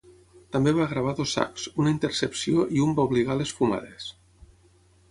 [0.55, 4.11] També va gravar dos sacs, una intercepció i un va obligar a les fumades.